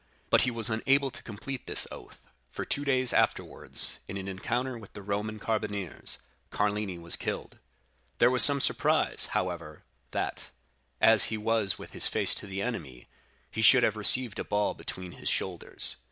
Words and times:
But 0.31 0.41
he 0.41 0.49
was 0.49 0.71
unable 0.71 1.11
to 1.11 1.21
complete 1.21 1.67
this 1.67 1.87
oath, 1.91 2.21
for 2.49 2.65
two 2.65 2.83
days 2.83 3.13
afterwards, 3.13 3.99
in 4.07 4.17
an 4.17 4.27
encounter 4.27 4.75
with 4.75 4.93
the 4.93 5.03
Roman 5.03 5.37
carbineers, 5.37 6.17
Carlini 6.49 6.97
was 6.97 7.15
killed. 7.15 7.59
There 8.17 8.31
was 8.31 8.43
some 8.43 8.59
surprise, 8.61 9.27
however, 9.33 9.83
that, 10.09 10.49
as 10.99 11.25
he 11.25 11.37
was 11.37 11.77
with 11.77 11.93
his 11.93 12.07
face 12.07 12.33
to 12.33 12.47
the 12.47 12.63
enemy, 12.63 13.09
he 13.51 13.61
should 13.61 13.83
have 13.83 13.95
received 13.95 14.39
a 14.39 14.43
ball 14.43 14.73
between 14.73 15.11
his 15.11 15.29
shoulders. 15.29 15.97